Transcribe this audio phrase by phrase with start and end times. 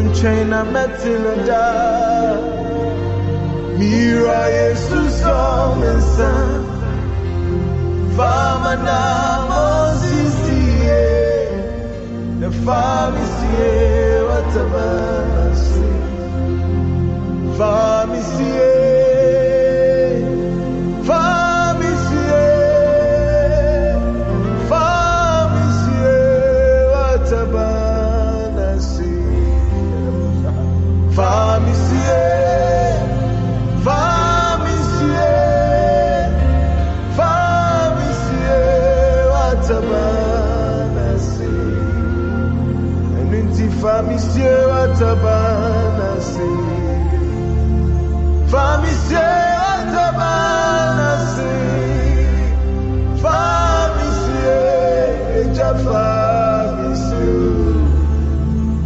[0.00, 1.64] Unchaina metilada
[3.78, 6.30] Mira Jesus omensa
[8.16, 9.02] Fama na
[9.48, 11.02] mosisie
[12.40, 13.72] Ne famisie
[14.28, 15.88] watabasi
[17.58, 18.89] Famisie
[43.80, 46.50] Eninti famisie watabanasi
[48.46, 51.52] Famisie watabanasi
[53.22, 54.60] Famisie
[55.40, 57.32] eja famisie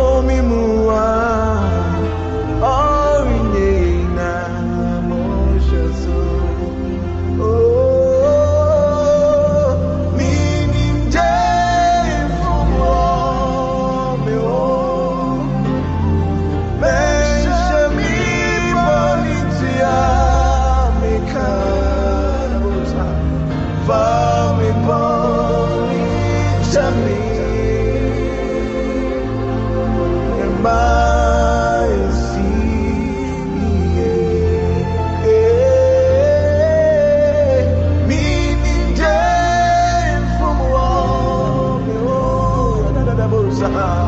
[43.61, 44.00] da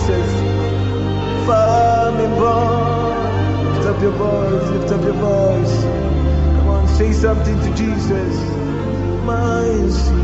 [0.00, 1.46] you betray Jesus?
[1.46, 3.74] Father, born.
[3.74, 5.82] Lift up your voice, lift up your voice.
[5.82, 8.36] Come on, say something to Jesus.
[9.24, 10.16] My seed.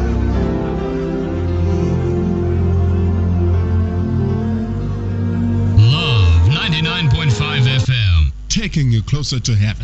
[5.79, 9.76] Love 99.5 FM, taking you closer to heaven.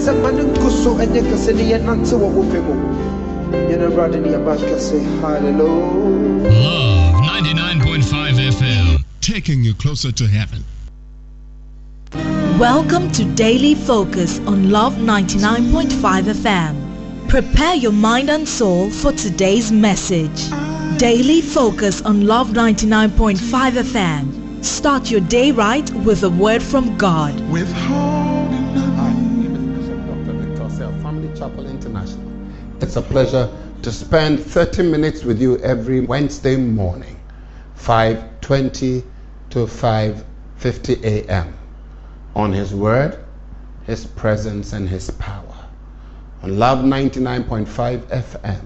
[0.00, 2.74] Sɛ ma ne nku so ɛnyɛ kɛsɛ ne yɛnante wɔ wo pɛ mu
[3.68, 6.20] yɛne awurade ne yɛba kɛsɛ halleluya
[6.64, 9.04] Love 99.5 FM.
[9.20, 10.64] taking you closer to heaven.
[12.58, 17.28] Welcome to Daily Focus on Love 99.5 FM.
[17.28, 20.48] Prepare your mind and soul for today's message.
[20.98, 23.38] Daily Focus on Love 99.5
[23.82, 24.64] FM.
[24.64, 27.38] Start your day right with a word from God.
[27.50, 28.29] With Hi,
[31.90, 32.30] International.
[32.80, 33.50] It's a pleasure
[33.82, 37.18] to spend 30 minutes with you every Wednesday morning,
[37.76, 39.02] 5:20
[39.50, 41.52] to 5:50 a.m.
[42.36, 43.18] on His Word,
[43.86, 45.56] His presence, and His power
[46.44, 48.64] on Love 99.5 FM.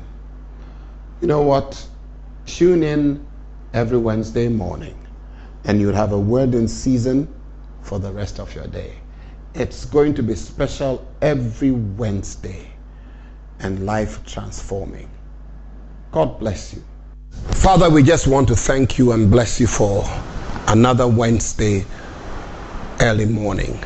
[1.22, 1.82] You know what?
[2.44, 3.24] Tune in
[3.72, 4.98] every Wednesday morning,
[5.64, 7.26] and you'll have a word in season
[7.80, 8.92] for the rest of your day.
[9.54, 12.73] It's going to be special every Wednesday
[13.60, 15.08] and life transforming.
[16.12, 16.82] God bless you.
[17.52, 20.04] Father, we just want to thank you and bless you for
[20.68, 21.84] another Wednesday
[23.00, 23.78] early morning.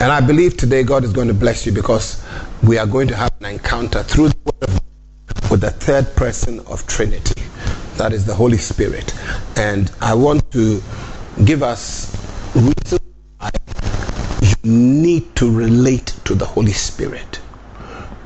[0.00, 2.22] And I believe today God is going to bless you because
[2.62, 6.14] we are going to have an encounter through the Word of God with the third
[6.16, 7.42] person of Trinity.
[7.96, 9.14] That is the Holy Spirit.
[9.56, 10.82] And I want to
[11.44, 12.14] give us
[12.54, 13.00] reasons
[13.38, 13.50] why
[14.42, 17.40] you need to relate to the Holy Spirit.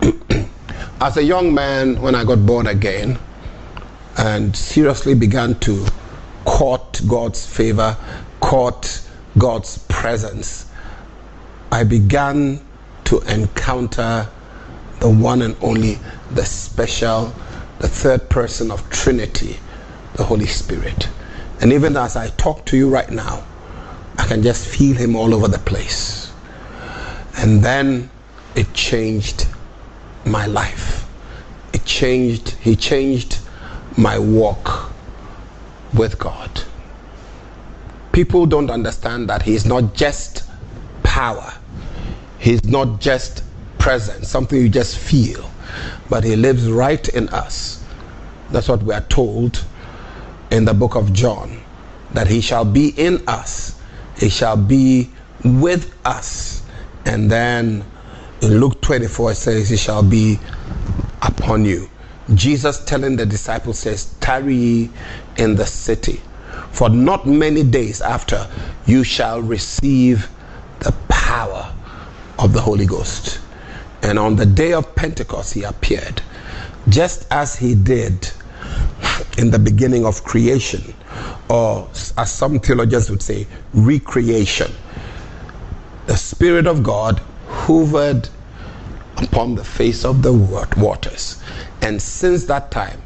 [1.02, 3.18] As a young man, when I got born again
[4.18, 5.86] and seriously began to
[6.44, 7.96] court God's favor,
[8.40, 9.00] court
[9.38, 10.70] God's presence,
[11.72, 12.60] I began
[13.04, 14.28] to encounter
[14.98, 15.98] the one and only,
[16.32, 17.32] the special,
[17.78, 19.56] the third person of Trinity,
[20.16, 21.08] the Holy Spirit.
[21.62, 23.42] And even as I talk to you right now,
[24.18, 26.30] I can just feel him all over the place.
[27.38, 28.10] And then
[28.54, 29.46] it changed
[30.24, 31.06] my life.
[31.72, 33.38] It changed, he changed
[33.96, 34.92] my walk
[35.94, 36.62] with God.
[38.12, 40.44] People don't understand that he's not just
[41.02, 41.52] power.
[42.38, 43.44] He's not just
[43.78, 45.50] presence, something you just feel,
[46.08, 47.84] but he lives right in us.
[48.50, 49.64] That's what we are told
[50.50, 51.60] in the book of John
[52.12, 53.80] that he shall be in us,
[54.18, 55.10] he shall be
[55.44, 56.62] with us.
[57.04, 57.84] And then
[58.42, 60.38] in Luke 24, it says, He shall be
[61.22, 61.88] upon you.
[62.34, 64.90] Jesus telling the disciples says, Tarry ye
[65.36, 66.20] in the city,
[66.70, 68.48] for not many days after
[68.86, 70.28] you shall receive
[70.80, 71.74] the power
[72.38, 73.40] of the Holy Ghost.
[74.02, 76.22] And on the day of Pentecost, he appeared,
[76.88, 78.30] just as he did
[79.36, 80.94] in the beginning of creation,
[81.48, 84.72] or as some theologians would say, recreation.
[86.06, 87.20] The Spirit of God
[87.50, 88.28] hovered
[89.16, 91.42] upon the face of the waters.
[91.82, 93.02] And since that time,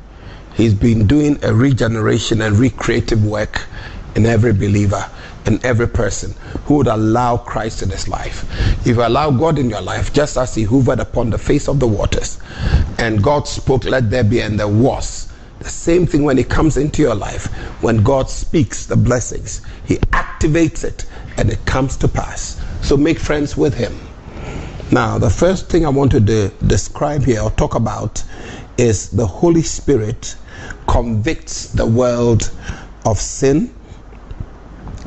[0.54, 3.66] he's been doing a regeneration and recreative work
[4.14, 5.08] in every believer,
[5.46, 6.34] in every person
[6.66, 8.44] who would allow Christ in his life.
[8.86, 11.80] If you allow God in your life, just as he hovered upon the face of
[11.80, 12.38] the waters,
[12.98, 15.32] and God spoke, let there be, and there was.
[15.60, 17.46] The same thing when it comes into your life,
[17.82, 22.60] when God speaks the blessings, he activates it and it comes to pass.
[22.82, 23.98] So make friends with him.
[24.94, 28.22] Now, the first thing I want to de- describe here or talk about
[28.78, 30.36] is the Holy Spirit
[30.86, 32.52] convicts the world
[33.04, 33.74] of sin,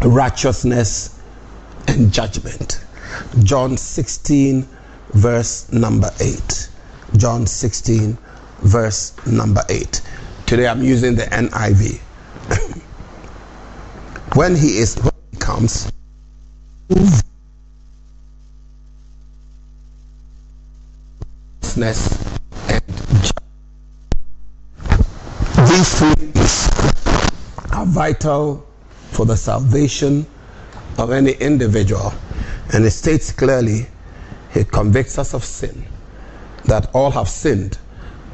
[0.02, 1.22] righteousness,
[1.88, 2.84] and judgment.
[3.44, 4.68] John 16,
[5.14, 6.70] verse number 8.
[7.16, 8.18] John 16,
[8.64, 10.02] verse number 8.
[10.48, 12.00] Today I'm using the NIV.
[14.36, 15.90] when he is when he comes,
[21.78, 22.24] righteousness
[22.70, 22.82] and
[23.22, 23.44] judgment.
[25.70, 26.70] These three things
[27.72, 28.66] are vital
[29.12, 30.26] for the salvation
[30.98, 32.14] of any individual.
[32.74, 33.88] And it states clearly,
[34.54, 35.86] He convicts us of sin,
[36.66, 37.78] that all have sinned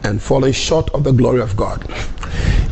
[0.03, 1.85] and fallen short of the glory of God.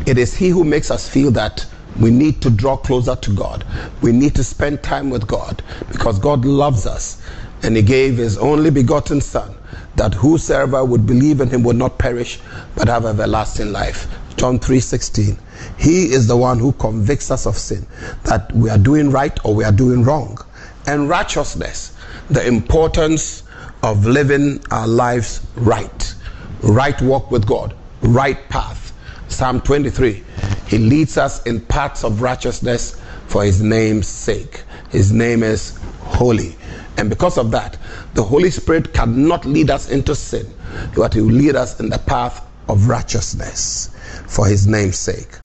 [0.06, 1.66] It is He who makes us feel that
[2.00, 3.64] we need to draw closer to God.
[4.00, 7.22] We need to spend time with God because God loves us
[7.62, 9.54] and He gave His only begotten Son
[9.96, 12.38] that whosoever would believe in Him would not perish
[12.74, 14.06] but have everlasting life.
[14.36, 15.38] John 3:16.
[15.76, 17.86] He is the one who convicts us of sin,
[18.24, 20.38] that we are doing right or we are doing wrong.
[20.86, 21.92] And righteousness,
[22.28, 23.44] the importance
[23.82, 26.14] of living our lives right.
[26.62, 28.92] Right walk with God, right path.
[29.28, 30.22] Psalm 23.
[30.66, 32.96] He leads us in paths of righteousness
[33.26, 34.62] for his name's sake.
[34.90, 36.56] His name is holy.
[36.96, 37.78] And because of that,
[38.14, 40.46] The Holy Spirit cannot lead us into sin,
[40.94, 43.90] but He will lead us in the path of righteousness
[44.26, 45.38] for His name's sake.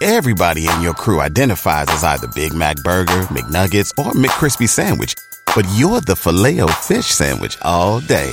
[0.00, 5.14] Everybody in your crew identifies as either Big Mac Burger, McNuggets, or McCrispy Sandwich,
[5.54, 8.32] but you're the filet fish Sandwich all day.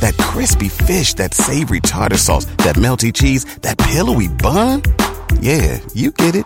[0.00, 4.82] That crispy fish, that savory tartar sauce, that melty cheese, that pillowy bun.
[5.40, 6.44] Yeah, you get it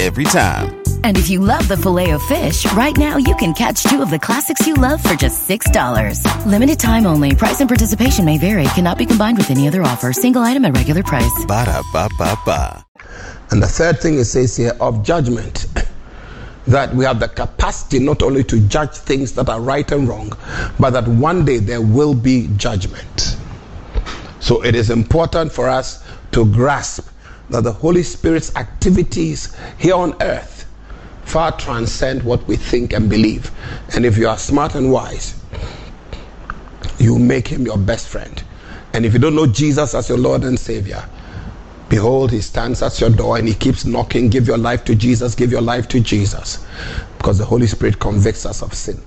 [0.00, 0.81] every time.
[1.04, 4.66] And if you love the Filet-O-Fish, right now you can catch two of the classics
[4.66, 6.46] you love for just $6.
[6.46, 7.34] Limited time only.
[7.34, 8.64] Price and participation may vary.
[8.74, 10.12] Cannot be combined with any other offer.
[10.12, 11.44] Single item at regular price.
[11.46, 12.86] Ba da ba ba ba.
[13.50, 15.66] And the third thing it says here of judgment.
[16.68, 20.32] That we have the capacity not only to judge things that are right and wrong,
[20.78, 23.36] but that one day there will be judgment.
[24.38, 27.08] So it is important for us to grasp
[27.50, 30.51] that the Holy Spirit's activities here on earth
[31.32, 33.50] far transcend what we think and believe.
[33.94, 35.42] And if you are smart and wise,
[36.98, 38.44] you make him your best friend.
[38.92, 41.02] And if you don't know Jesus as your Lord and Savior,
[41.88, 44.28] behold, he stands at your door and he keeps knocking.
[44.28, 46.66] Give your life to Jesus, give your life to Jesus.
[47.16, 49.00] Because the Holy Spirit convicts us of sin.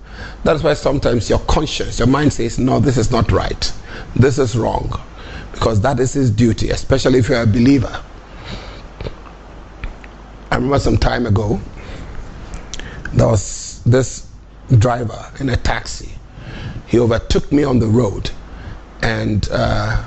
[0.43, 3.71] That's why sometimes your conscience, your mind says, No, this is not right.
[4.15, 4.99] This is wrong.
[5.51, 8.01] Because that is his duty, especially if you're a believer.
[10.51, 11.61] I remember some time ago,
[13.15, 14.27] there was this
[14.77, 16.11] driver in a taxi.
[16.87, 18.29] He overtook me on the road
[19.01, 20.03] and uh,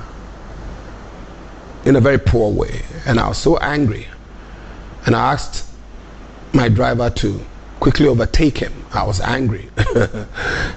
[1.85, 2.83] in a very poor way.
[3.07, 4.07] And I was so angry.
[5.07, 5.69] And I asked
[6.53, 7.41] my driver to
[7.81, 8.73] quickly overtake him.
[8.93, 9.71] I was angry.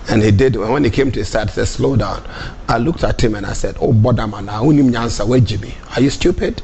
[0.10, 0.56] and he did.
[0.56, 2.24] When he came to his side, he said, Slow down.
[2.67, 5.74] I looked at him and I said, Oh, Bodaman, where Jimmy?
[5.96, 6.62] are you stupid?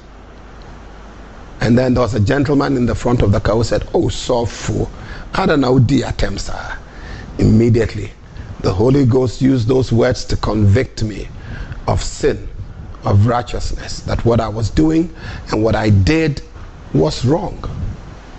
[1.59, 4.09] And then there was a gentleman in the front of the car who said, Oh,
[4.09, 4.89] so fool.
[5.39, 6.11] I don't know, dear
[7.37, 8.11] Immediately,
[8.61, 11.27] the Holy Ghost used those words to convict me
[11.87, 12.49] of sin,
[13.03, 15.13] of righteousness, that what I was doing
[15.51, 16.41] and what I did
[16.91, 17.63] was wrong.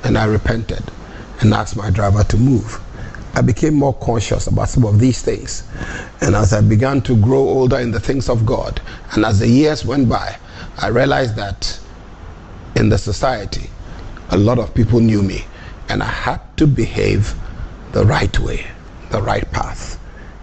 [0.03, 0.83] And I repented
[1.41, 2.81] and asked my driver to move.
[3.37, 5.63] I became more conscious about some of these things.
[6.21, 8.81] And as I began to grow older in the things of God,
[9.13, 10.37] and as the years went by,
[10.77, 11.79] I realized that
[12.75, 13.71] in the society,
[14.31, 15.45] a lot of people knew me,
[15.88, 17.35] and I had to behave
[17.92, 18.66] the right way,
[19.11, 19.98] the right path.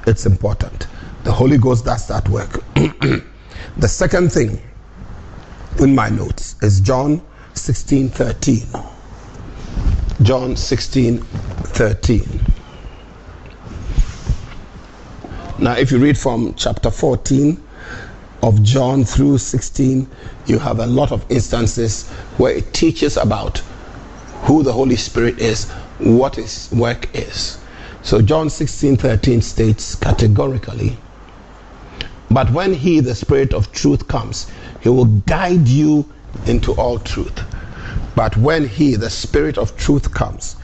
[0.08, 0.88] It's important.
[1.24, 2.64] The Holy Ghost does that work.
[2.76, 4.62] the second thing
[5.80, 7.22] in my notes is John
[7.54, 8.62] 16 13.
[10.22, 12.42] John 16 13.
[15.58, 17.66] Now, if you read from chapter 14,
[18.46, 20.08] of John through 16,
[20.46, 23.62] you have a lot of instances where it teaches about
[24.44, 25.70] who the Holy Spirit is,
[26.00, 27.58] what his work is.
[28.02, 30.98] So John 16 13 states categorically,
[32.30, 34.48] But when he, the Spirit of truth, comes,
[34.82, 36.06] he will guide you
[36.46, 37.44] into all truth.
[38.16, 40.56] But when he, the Spirit of truth, comes,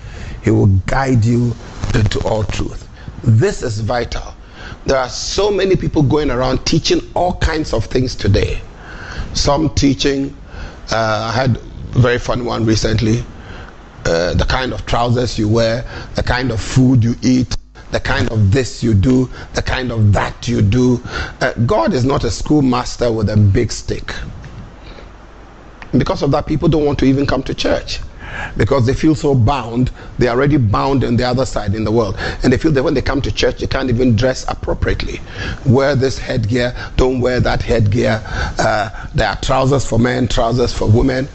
[0.43, 1.55] he will guide you
[1.93, 2.87] into all truth.
[3.23, 4.33] This is vital
[4.85, 8.59] there are so many people going around teaching all kinds of things today.
[9.33, 10.35] Some teaching,
[10.91, 13.23] uh, I had a very fun one recently.
[14.05, 15.85] Uh, the kind of trousers you wear,
[16.15, 17.55] the kind of food you eat,
[17.91, 21.01] the kind of this you do, the kind of that you do.
[21.39, 24.13] Uh, God is not a schoolmaster with a big stick.
[25.97, 27.99] Because of that, people don't want to even come to church
[28.57, 29.91] because they feel so bound.
[30.17, 32.15] They're already bound on the other side in the world.
[32.43, 35.19] And they feel that when they come to church, they can't even dress appropriately.
[35.65, 38.21] Wear this headgear, don't wear that headgear.
[38.57, 41.27] Uh, there are trousers for men, trousers for women,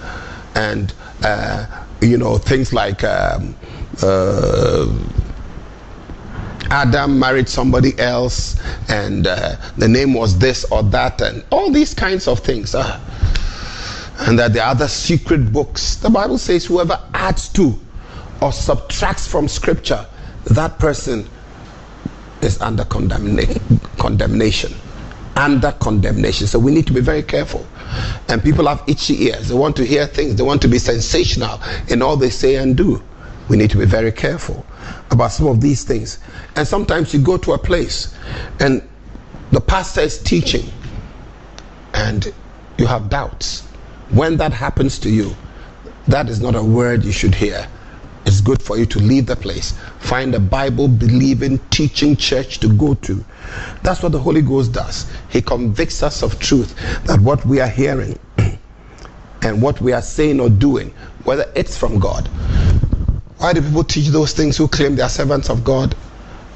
[0.54, 1.66] and, uh,
[2.00, 3.04] you know, things like.
[3.04, 3.54] Um,
[4.02, 4.86] uh,
[6.68, 11.94] Adam married somebody else, and uh, the name was this or that, and all these
[11.94, 12.74] kinds of things.
[12.74, 13.00] Uh,
[14.20, 15.96] and that there are other secret books.
[15.96, 17.78] The Bible says whoever adds to
[18.40, 20.06] or subtracts from scripture,
[20.46, 21.28] that person
[22.42, 23.60] is under condemna-
[23.98, 24.74] condemnation.
[25.36, 26.46] Under condemnation.
[26.46, 27.66] So we need to be very careful.
[28.28, 29.48] And people have itchy ears.
[29.48, 32.76] They want to hear things, they want to be sensational in all they say and
[32.76, 33.02] do.
[33.48, 34.66] We need to be very careful
[35.10, 36.18] about some of these things.
[36.56, 38.14] And sometimes you go to a place
[38.58, 38.86] and
[39.52, 40.68] the pastor is teaching
[41.94, 42.32] and
[42.78, 43.62] you have doubts
[44.10, 45.34] when that happens to you,
[46.08, 47.66] that is not a word you should hear.
[48.26, 49.72] It's good for you to leave the place.
[50.00, 53.24] Find a Bible believing, teaching church to go to.
[53.82, 55.06] That's what the Holy Ghost does.
[55.28, 58.18] He convicts us of truth that what we are hearing
[59.42, 60.92] and what we are saying or doing,
[61.24, 62.26] whether it's from God.
[63.38, 65.94] Why do people teach those things who claim they are servants of God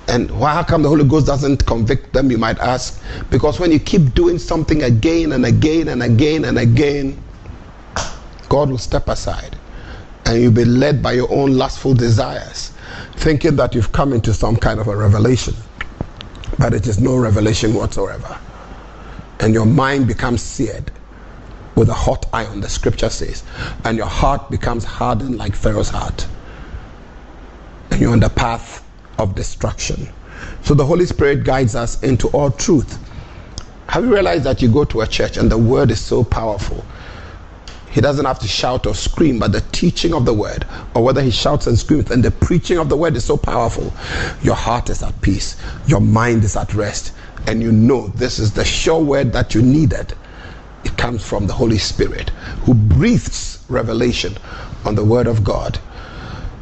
[0.09, 3.01] And why, how come the Holy Ghost doesn't convict them, you might ask?
[3.31, 7.23] Because when you keep doing something again and again and again and again,
[8.49, 9.57] God will step aside
[10.27, 12.73] and you'll be led by your own lustful desires,
[13.17, 15.55] thinking that you've come into some kind of a revelation.
[16.59, 18.39] But it is no revelation whatsoever.
[19.41, 20.91] And your mind becomes seared
[21.75, 23.43] with a hot iron, the scripture says,
[23.85, 26.27] and your heart becomes hardened like Pharaoh's heart.
[27.91, 28.87] And you're on the path
[29.19, 30.09] of destruction.
[30.63, 32.99] So the Holy Spirit guides us into all truth.
[33.89, 36.85] Have you realized that you go to a church and the word is so powerful?
[37.90, 41.22] He doesn't have to shout or scream, but the teaching of the word, or whether
[41.22, 43.92] he shouts and screams, and the preaching of the word is so powerful.
[44.42, 47.12] Your heart is at peace, your mind is at rest,
[47.48, 50.14] and you know this is the sure word that you needed.
[50.85, 52.31] It comes from the Holy Spirit
[52.64, 54.37] who breathes revelation
[54.85, 55.79] on the word of God.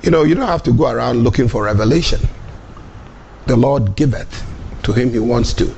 [0.02, 2.20] You know, you don't have to go around looking for revelation.
[3.46, 4.44] The Lord giveth
[4.84, 5.74] to him he wants to.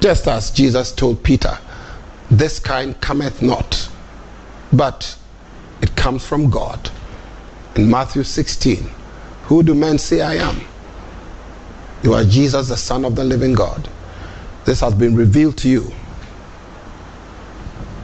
[0.00, 1.58] Just as Jesus told Peter,
[2.30, 3.88] This kind cometh not
[4.72, 5.16] but
[5.80, 6.90] it comes from God.
[7.74, 8.90] In Matthew 16,
[9.44, 10.60] who do men say I am?
[12.02, 13.88] You are Jesus, the Son of the living God.
[14.64, 15.92] This has been revealed to you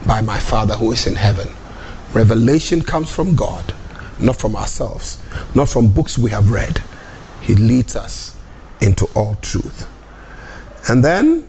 [0.05, 1.49] by my Father who is in heaven.
[2.13, 3.73] Revelation comes from God,
[4.19, 5.21] not from ourselves,
[5.53, 6.81] not from books we have read.
[7.41, 8.35] He leads us
[8.81, 9.87] into all truth.
[10.89, 11.47] And then,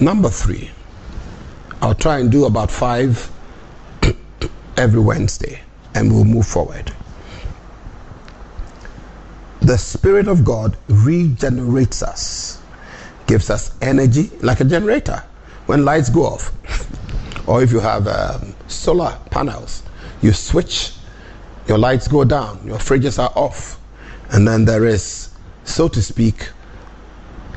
[0.00, 0.70] number three,
[1.80, 3.30] I'll try and do about five
[4.76, 5.60] every Wednesday
[5.94, 6.92] and we'll move forward.
[9.60, 12.60] The Spirit of God regenerates us,
[13.26, 15.22] gives us energy like a generator
[15.66, 16.52] when lights go off.
[17.48, 19.82] or if you have um, solar panels,
[20.20, 20.94] you switch,
[21.68, 23.78] your lights go down, your fridges are off,
[24.30, 25.30] and then there is,
[25.64, 26.48] so to speak,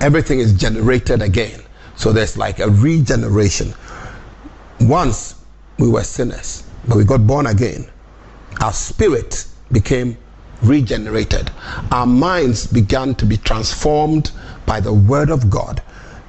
[0.02, 1.62] everything is generated again.
[1.96, 3.74] So there's like a regeneration.
[4.82, 5.36] Once
[5.80, 7.90] we were sinners, we got born again.
[8.62, 10.18] Our spirit became
[10.62, 11.52] regenerated.
[11.92, 14.32] Our minds began to be transformed
[14.66, 15.82] by the Word of God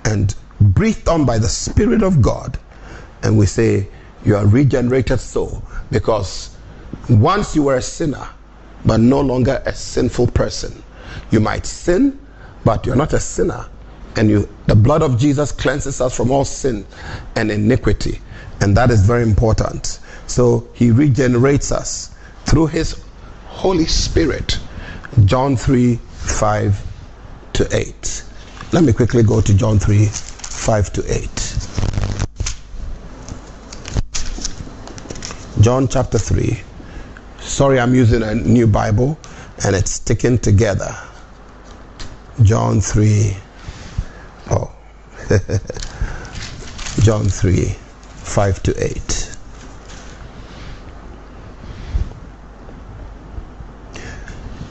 [0.05, 2.59] and breathed on by the Spirit of God.
[3.23, 3.89] And we say,
[4.25, 6.57] You are regenerated soul because
[7.09, 8.29] once you were a sinner,
[8.85, 10.83] but no longer a sinful person.
[11.31, 12.19] You might sin,
[12.65, 13.67] but you're not a sinner.
[14.17, 16.87] And you, the blood of Jesus cleanses us from all sin
[17.35, 18.21] and iniquity.
[18.61, 19.99] And that is very important.
[20.27, 22.15] So he regenerates us
[22.45, 23.03] through his
[23.47, 24.59] Holy Spirit.
[25.25, 26.83] John 3 5
[27.55, 28.25] to 8.
[28.73, 31.03] Let me quickly go to John 3 5 to
[35.59, 35.63] 8.
[35.63, 36.61] John chapter 3.
[37.41, 39.19] Sorry, I'm using a new Bible
[39.65, 40.95] and it's sticking together.
[42.43, 43.37] John 3.
[44.51, 44.71] Oh.
[47.03, 47.77] John 3
[48.27, 49.37] 5 to 8.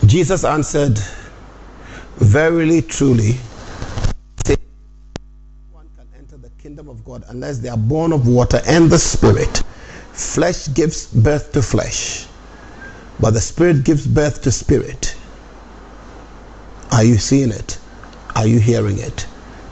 [0.05, 0.99] Jesus answered,
[2.17, 3.33] Verily, truly,
[5.71, 8.99] one can enter the kingdom of God unless they are born of water and the
[8.99, 9.63] Spirit.
[10.13, 12.27] Flesh gives birth to flesh,
[13.19, 15.15] but the Spirit gives birth to spirit.
[16.91, 17.79] Are you seeing it?
[18.35, 19.21] Are you hearing it?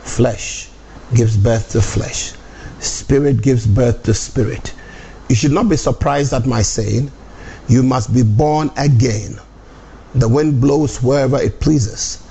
[0.02, 0.69] Flesh
[1.13, 2.34] gives birth to flesh,
[2.84, 4.74] spirit gives birth to spirit.
[5.30, 7.12] You should not be surprised at my saying,
[7.67, 9.39] You must be born again.
[10.15, 12.22] The wind blows wherever it pleases.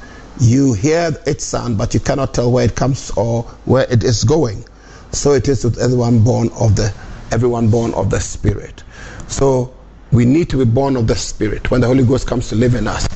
[0.41, 4.25] You hear its sound, but you cannot tell where it comes or where it is
[4.25, 4.65] going.
[5.11, 6.93] So it is with everyone born of the
[7.33, 8.83] everyone born of the Spirit.
[9.29, 9.75] So
[10.11, 11.71] we need to be born of the Spirit.
[11.71, 13.09] When the Holy Ghost comes to live in us,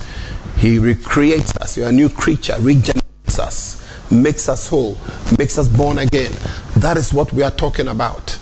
[0.56, 1.76] He recreates us.
[1.76, 4.98] You're a new creature, regenerates us, makes us whole,
[5.38, 6.32] makes us born again.
[6.76, 8.38] That is what we are talking about.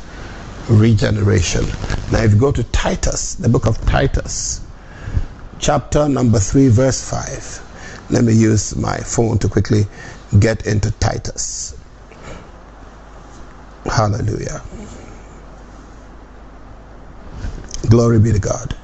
[0.69, 1.65] Regeneration.
[2.11, 4.61] Now, if you go to Titus, the book of Titus,
[5.61, 8.11] chapter number 3, verse 5.
[8.11, 9.85] Let me use my phone to quickly
[10.41, 11.79] get into Titus.
[13.85, 14.63] Hallelujah.
[17.89, 18.75] Glory be to God.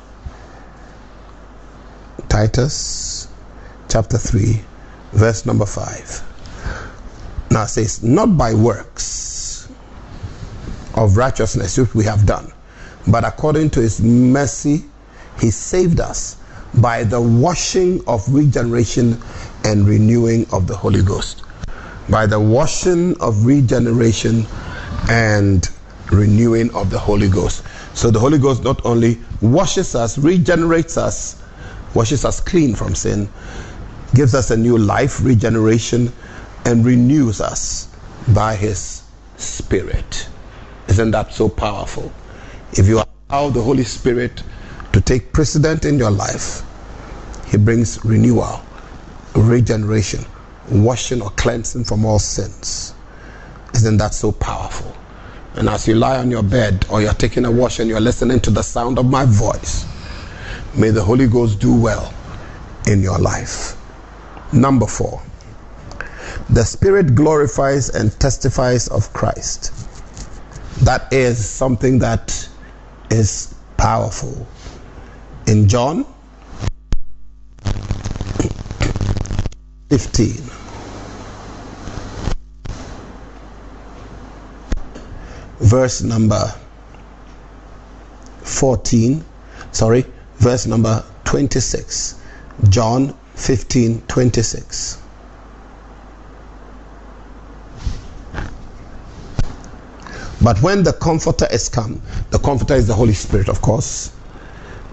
[2.28, 3.26] Titus
[3.88, 4.62] chapter 3,
[5.12, 7.48] verse number 5.
[7.50, 9.29] Now it says, Not by works
[11.00, 12.52] of righteousness which we have done,
[13.08, 14.84] but according to his mercy,
[15.40, 16.36] he saved us
[16.74, 19.18] by the washing of regeneration
[19.64, 21.42] and renewing of the Holy Ghost.
[22.10, 24.44] By the washing of regeneration
[25.08, 25.66] and
[26.12, 27.64] renewing of the Holy Ghost.
[27.94, 31.42] So the Holy Ghost not only washes us, regenerates us,
[31.94, 33.26] washes us clean from sin,
[34.14, 36.12] gives us a new life, regeneration,
[36.66, 37.88] and renews us
[38.34, 39.02] by His
[39.38, 40.28] Spirit.
[40.90, 42.12] Isn't that so powerful?
[42.72, 44.42] If you allow the Holy Spirit
[44.92, 46.62] to take precedent in your life,
[47.46, 48.60] He brings renewal,
[49.34, 50.24] regeneration,
[50.68, 52.92] washing or cleansing from all sins.
[53.74, 54.96] Isn't that so powerful?
[55.54, 58.40] And as you lie on your bed or you're taking a wash and you're listening
[58.40, 59.86] to the sound of my voice,
[60.76, 62.12] may the Holy Ghost do well
[62.86, 63.76] in your life.
[64.52, 65.22] Number four,
[66.48, 69.72] the Spirit glorifies and testifies of Christ.
[70.82, 72.48] That is something that
[73.10, 74.46] is powerful.
[75.46, 76.06] In John
[79.90, 80.36] 15,
[85.60, 86.54] verse number
[88.42, 89.24] 14,
[89.72, 92.20] sorry, verse number 26.
[92.70, 95.00] John 15 26.
[100.42, 102.00] But when the Comforter is come,
[102.30, 104.12] the Comforter is the Holy Spirit, of course,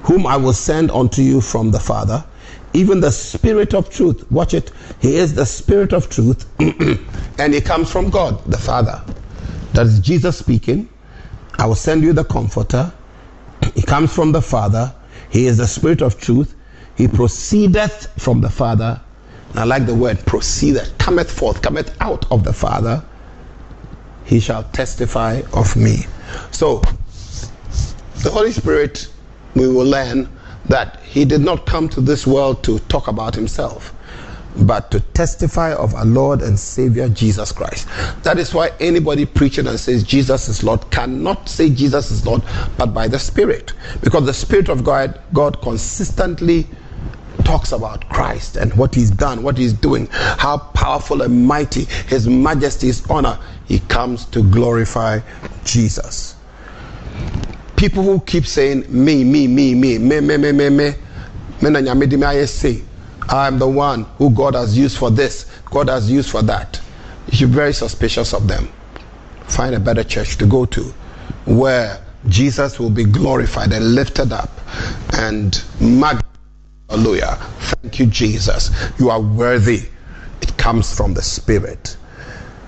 [0.04, 2.26] whom I will send unto you from the Father,
[2.74, 4.30] even the Spirit of truth.
[4.30, 4.72] Watch it.
[5.00, 6.46] He is the Spirit of truth,
[7.40, 9.02] and he comes from God, the Father.
[9.74, 10.90] That is Jesus speaking.
[11.58, 12.94] I will send you the Comforter.
[13.74, 14.94] He comes from the Father.
[15.30, 16.56] He is the Spirit of truth.
[16.96, 19.00] He proceedeth from the Father.
[19.52, 23.04] And I like the word proceedeth, cometh forth, cometh out of the Father.
[24.28, 26.06] He shall testify of me.
[26.52, 26.82] So,
[28.24, 29.08] the Holy Spirit,
[29.56, 30.30] we will learn
[30.66, 33.94] that He did not come to this world to talk about Himself,
[34.58, 37.88] but to testify of our Lord and Savior Jesus Christ.
[38.24, 42.44] That is why anybody preaching and says Jesus is Lord cannot say Jesus is Lord,
[42.78, 43.72] but by the Spirit.
[44.02, 46.68] Because the Spirit of God, God consistently
[47.48, 52.28] talks about Christ and what he's done, what he's doing, how powerful and mighty his
[52.28, 53.40] majesty's honor.
[53.66, 55.22] He comes to glorify
[55.64, 56.36] Jesus.
[57.78, 60.94] People who keep saying me, me, me, me, me, me, me, me, me,
[62.52, 62.84] me,
[63.30, 66.82] I'm the one who God has used for this, God has used for that.
[67.32, 68.68] You should be very suspicious of them.
[69.48, 70.84] Find a better church to go to
[71.46, 74.50] where Jesus will be glorified and lifted up
[75.14, 76.26] and magnified
[76.90, 77.36] Hallelujah.
[77.82, 78.72] Thank you, Jesus.
[78.98, 79.82] You are worthy.
[80.42, 81.98] It comes from the Spirit.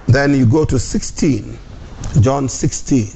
[0.07, 1.57] Then you go to 16,
[2.19, 3.07] John 16.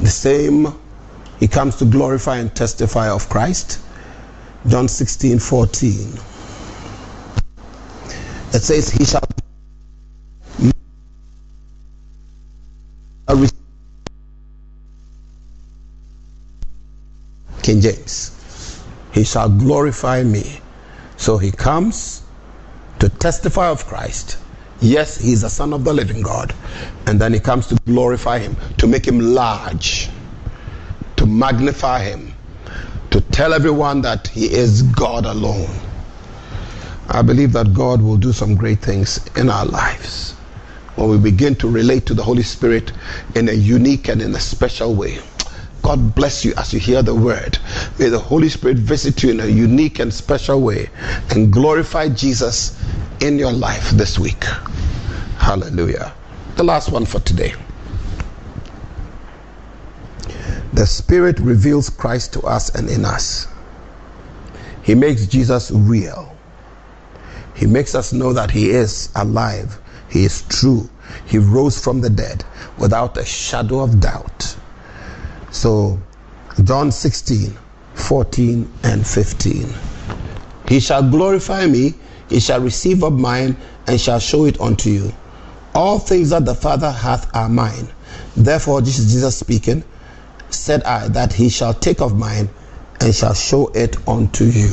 [0.00, 0.66] The same,
[1.38, 3.80] he comes to glorify and testify of Christ.
[4.66, 6.12] John 16, 14.
[8.54, 9.22] It says, He shall
[17.62, 18.82] King James.
[19.12, 20.60] He shall glorify me.
[21.16, 22.22] So he comes
[22.98, 24.38] to testify of Christ.
[24.80, 26.54] Yes, he is the Son of the living God.
[27.06, 30.10] And then he comes to glorify him, to make him large,
[31.16, 32.32] to magnify him,
[33.10, 35.70] to tell everyone that he is God alone.
[37.08, 40.32] I believe that God will do some great things in our lives
[40.96, 42.92] when we begin to relate to the Holy Spirit
[43.34, 45.18] in a unique and in a special way.
[45.82, 47.58] God bless you as you hear the word.
[47.98, 50.88] May the Holy Spirit visit you in a unique and special way
[51.30, 52.80] and glorify Jesus
[53.20, 54.44] in your life this week.
[55.38, 56.14] Hallelujah.
[56.56, 57.54] The last one for today.
[60.72, 63.48] The Spirit reveals Christ to us and in us.
[64.82, 66.36] He makes Jesus real.
[67.54, 69.78] He makes us know that He is alive.
[70.08, 70.88] He is true.
[71.26, 72.44] He rose from the dead
[72.78, 74.56] without a shadow of doubt.
[75.52, 76.00] So,
[76.64, 77.56] John 16,
[77.94, 79.68] 14, and 15.
[80.66, 81.92] He shall glorify me,
[82.30, 85.12] he shall receive of mine, and shall show it unto you.
[85.74, 87.88] All things that the Father hath are mine.
[88.34, 89.84] Therefore, this is Jesus speaking,
[90.48, 92.48] said I, that he shall take of mine
[93.00, 94.70] and shall show it unto you.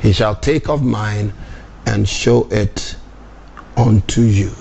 [0.00, 1.32] He shall take of mine
[1.84, 2.94] and show it
[3.76, 4.52] unto you.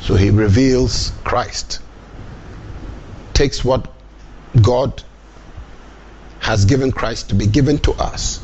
[0.00, 1.80] So he reveals Christ
[3.36, 3.92] takes what
[4.62, 5.02] God
[6.40, 8.42] has given Christ to be given to us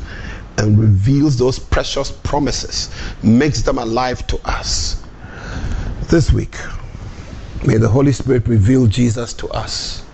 [0.59, 5.03] and reveals those precious promises, makes them alive to us.
[6.09, 6.55] This week,
[7.65, 10.05] may the Holy Spirit reveal Jesus to us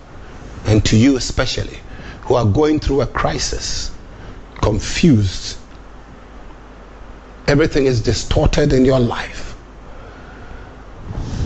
[0.64, 1.78] and to you especially
[2.22, 3.90] who are going through a crisis,
[4.62, 5.58] confused.
[7.46, 9.54] Everything is distorted in your life.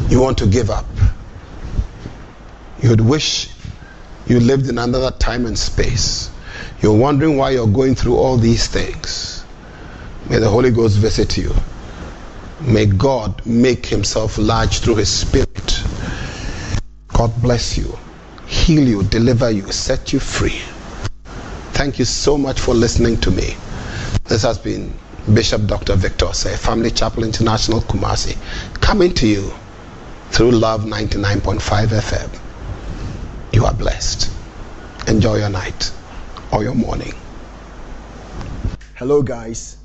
[0.08, 0.86] You want to give up
[2.84, 3.48] you would wish
[4.26, 6.30] you lived in another time and space.
[6.82, 9.42] You're wondering why you're going through all these things.
[10.28, 11.54] May the Holy Ghost visit you.
[12.60, 15.82] May God make himself large through his spirit.
[17.08, 17.98] God bless you,
[18.46, 20.60] heal you, deliver you, set you free.
[21.72, 23.56] Thank you so much for listening to me.
[24.24, 24.92] This has been
[25.32, 25.96] Bishop Dr.
[25.96, 28.36] Victor Say, Family Chapel International Kumasi,
[28.82, 29.50] coming to you
[30.32, 32.43] through Love 99.5 FM.
[33.54, 34.32] You are blessed.
[35.06, 35.92] Enjoy your night
[36.52, 37.14] or your morning.
[38.96, 39.76] Hello, guys.